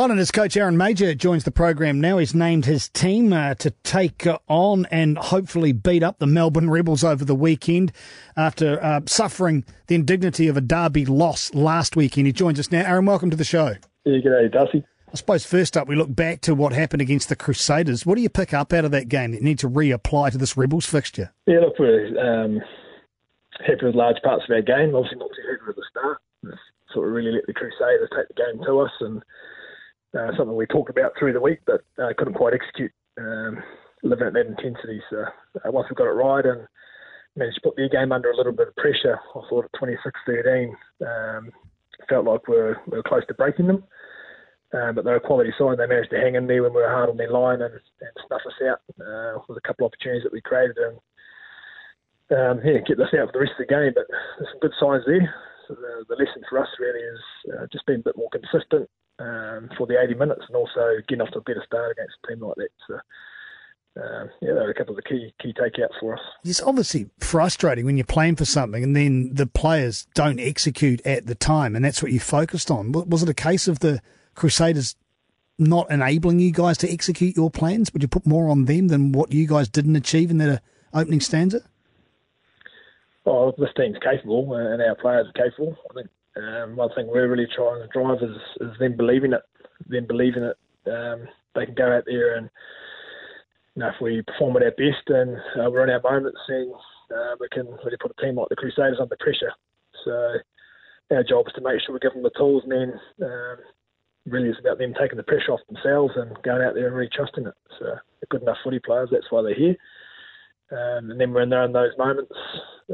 [0.00, 2.16] Highlanders coach Aaron Mauger joins the program now.
[2.16, 6.70] He's named his team uh, to take uh, on and hopefully beat up the Melbourne
[6.70, 7.92] Rebels over the weekend
[8.34, 12.26] after uh, suffering the indignity of a derby loss last weekend.
[12.26, 12.80] He joins us now.
[12.80, 13.74] Aaron, welcome to the show.
[14.06, 14.84] Yeah, g'day, Darcy.
[15.12, 18.06] I suppose first up, we look back to what happened against the Crusaders.
[18.06, 20.38] What do you pick up out of that game that you need to reapply to
[20.38, 21.30] this Rebels fixture?
[21.46, 22.62] Yeah, look, we're um,
[23.60, 24.94] happy with large parts of our game.
[24.94, 26.22] Obviously, not too happy with the start.
[26.94, 29.22] Sort of really let the Crusaders take the game to us and
[30.18, 32.92] uh, something we talked about through the week, but uh, couldn't quite execute.
[33.18, 33.62] Um,
[34.02, 35.00] living at that intensity.
[35.10, 35.24] So
[35.64, 36.66] uh, once we got it right and
[37.36, 40.72] managed to put the game under a little bit of pressure, I thought at 26-13,
[41.02, 41.50] um,
[42.08, 43.84] felt like we were, we were close to breaking them.
[44.72, 45.78] Um, but they're a quality side.
[45.78, 48.14] They managed to hang in there when we were hard on their line and, and
[48.26, 50.96] snuff us out uh, with a couple of opportunities that we created and
[52.30, 53.92] um, yeah, get us out for the rest of the game.
[53.94, 54.06] But
[54.38, 55.34] there's some good signs there.
[55.66, 57.20] So the, the lesson for us really is
[57.52, 58.88] uh, just being a bit more consistent,
[59.80, 62.40] for the 80 minutes and also getting off to a better start against a team
[62.40, 62.68] like that.
[62.86, 62.94] So,
[63.96, 66.20] um, yeah, they're a couple of the key key takeouts for us.
[66.44, 71.26] It's obviously frustrating when you're playing for something and then the players don't execute at
[71.26, 72.92] the time, and that's what you focused on.
[72.92, 74.02] Was it a case of the
[74.34, 74.96] Crusaders
[75.58, 77.92] not enabling you guys to execute your plans?
[77.92, 81.20] Would you put more on them than what you guys didn't achieve in that opening
[81.20, 81.62] stanza?
[83.24, 85.76] Well, this team's capable, and our players are capable.
[85.90, 89.42] I think um, one thing we're really trying to drive is, is them believing it,
[89.90, 90.56] them believing it.
[90.86, 92.48] Um, they can go out there and,
[93.74, 96.72] you know, if we perform at our best and uh, we're in our moments, then
[97.14, 99.52] uh, we can really put a team like the Crusaders under pressure.
[100.04, 100.38] So
[101.14, 103.56] our job is to make sure we give them the tools, and then um,
[104.26, 107.10] really it's about them taking the pressure off themselves and going out there and really
[107.14, 107.54] trusting it.
[107.78, 107.96] So
[108.30, 109.10] good enough footy players.
[109.10, 109.76] That's why they're here.
[110.72, 112.32] Um, and then when they're in those moments,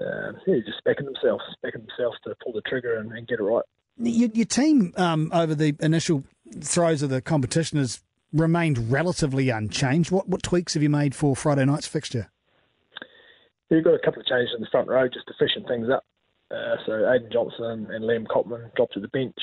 [0.00, 3.42] um, yeah, just backing themselves, backing themselves to pull the trigger and, and get it
[3.42, 3.64] right.
[3.98, 6.24] Your, your team um, over the initial
[6.60, 8.00] throes of the competition has
[8.32, 10.10] remained relatively unchanged.
[10.10, 12.30] What what tweaks have you made for Friday night's fixture?
[13.70, 16.04] We've got a couple of changes in the front row just to freshen things up.
[16.50, 19.34] Uh, so Ayden Johnstone and Liam Coltman dropped to the bench.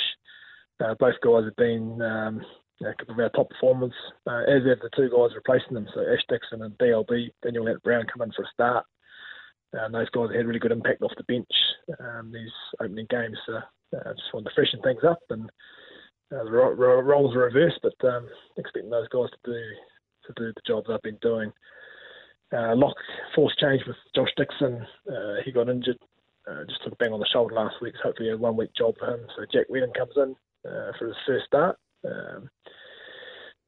[0.80, 2.42] Uh, both guys have been um,
[2.82, 3.94] a couple of our top performers,
[4.28, 5.88] uh, as have the two guys replacing them.
[5.94, 8.86] So Ash Dixon and DLB, Daniel Lienert-Brown come in for a start.
[9.78, 11.50] Um, those guys had really good impact off the bench
[12.00, 12.52] um, these
[12.82, 13.38] opening games.
[13.46, 15.50] So uh, just wanted to freshen things up and
[16.34, 18.28] uh, the roles are reversed, but um,
[18.58, 19.60] expecting those guys to do
[20.26, 21.52] to do the job they've been doing.
[22.56, 22.96] Uh, lock
[23.36, 24.86] force change with Josh Dickson.
[25.10, 25.98] Uh, he got injured,
[26.50, 27.94] uh, just took a bang on the shoulder last week.
[27.98, 29.22] So hopefully a one week job for him.
[29.36, 30.36] So Jack Whetton comes in
[30.70, 31.78] uh, for his first start.
[32.06, 32.50] Um,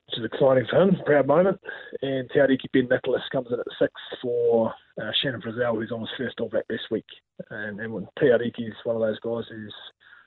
[0.07, 1.59] which is exciting for him, proud moment.
[2.01, 4.71] And Te Ariki Ben Nicholas comes in at six for
[5.01, 7.05] uh, Shannon Frizell, who's on his first All Black this week.
[7.49, 9.73] And, and is one of those guys who's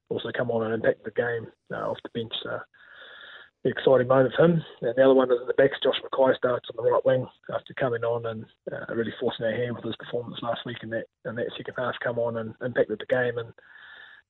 [0.08, 2.32] also come on and impacted the game uh, off the bench.
[2.42, 2.58] So
[3.64, 4.62] exciting moment for him.
[4.82, 5.78] And the other one is in the backs.
[5.82, 9.52] Josh McKay starts on the right wing after coming on and uh, really forcing our
[9.52, 11.94] hand with his performance last week in that in that second half.
[12.02, 13.48] Come on and impacted the game and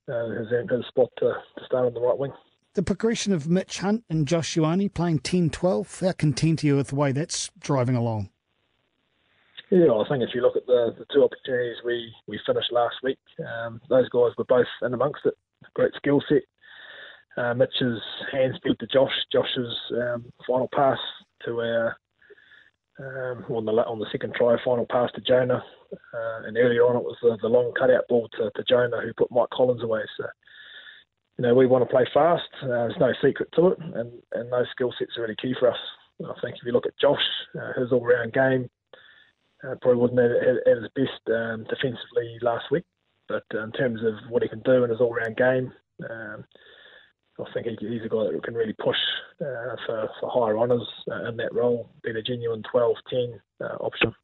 [0.09, 2.33] uh, has earned his spot to, to start on the right wing
[2.79, 6.77] the progression of Mitch Hunt and Josh Ioane playing 10 12, how content are you
[6.77, 8.31] with the way that's driving along?
[9.71, 12.95] Yeah, I think if you look at the, the two opportunities we, we finished last
[13.03, 15.35] week, um, those guys were both in amongst it.
[15.79, 16.43] Great skill set.
[17.37, 18.03] Uh, Mitch's
[18.33, 20.99] hand speed to Josh, Josh's um, final pass
[21.45, 21.97] to our
[22.99, 25.63] um, on the on the second try, final pass to Jonah,
[25.93, 29.13] uh, and earlier on it was the, the long cutout ball to, to Jonah who
[29.17, 30.01] put Mike Collins away.
[30.17, 30.27] So
[31.39, 32.43] you know, we want to play fast.
[32.61, 35.71] Uh, there's no secret to it, and, and those skill sets are really key for
[35.71, 35.79] us.
[36.21, 37.23] I think if you look at Josh,
[37.55, 38.69] uh, his all-round game
[39.63, 42.83] uh, probably wasn't at, at, at his best um, defensively last week,
[43.29, 45.73] but uh, in terms of what he can do in his all-round game,
[46.09, 46.45] um,
[47.41, 48.97] I think he, he's a guy that can really push
[49.41, 53.39] uh, for, for higher honours uh, in that role, being a genuine 12-10
[53.81, 54.15] option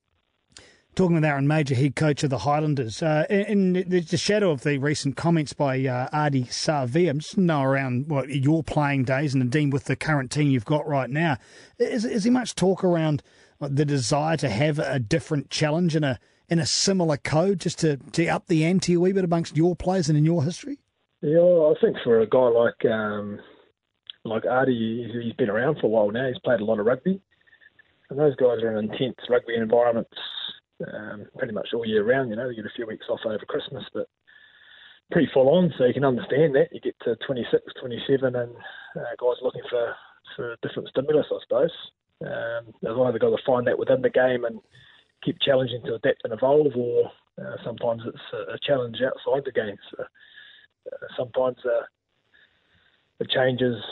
[0.95, 3.03] talking with Aaron Mauger, head coach of the Highlanders.
[3.03, 7.63] Uh, in, in, the shadow of the recent comments by uh, Savea, I'm just know
[7.63, 11.37] around what your playing days and indeed with the current team you've got right now.
[11.79, 13.23] Is, is there much talk around
[13.61, 16.19] the desire to have a different challenge in a
[16.49, 19.75] in a similar code, just to, to up the ante a wee bit amongst your
[19.75, 20.79] players and in your history?
[21.21, 23.39] Yeah, I think for a guy like um,
[24.25, 26.29] like Ardie, he's been around for a while now.
[26.29, 27.21] He's played a lot of rugby,
[28.11, 30.17] and those guys are in intense rugby environments
[30.93, 32.31] um, pretty much all year round.
[32.31, 34.09] You know, you get a few weeks off over Christmas, but
[35.11, 35.73] pretty full on.
[35.79, 36.69] So you can understand that.
[36.73, 38.53] You get to 26, 27, and
[38.97, 39.95] uh, guys looking for
[40.37, 41.73] for different stimulus, I suppose.
[42.23, 44.59] Um, they've either got to find that within the game and
[45.25, 47.11] keep challenging to adapt and evolve, or
[47.41, 49.77] uh, sometimes it's a, a, challenge outside the game.
[49.91, 50.05] So
[50.93, 51.83] uh, sometimes uh,
[53.19, 53.83] the changes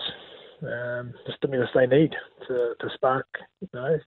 [0.62, 2.14] um, the stimulus they need
[2.46, 3.26] to, to spark,
[3.61, 3.99] you know,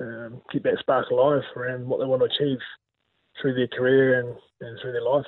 [0.00, 2.58] um, keep that spark alive around what they want to achieve
[3.40, 5.26] through their career and, and through their lives.